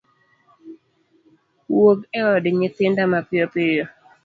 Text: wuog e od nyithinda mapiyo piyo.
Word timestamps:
wuog 1.73 1.99
e 2.19 2.19
od 2.33 2.45
nyithinda 2.57 3.03
mapiyo 3.13 3.45
piyo. 3.53 3.85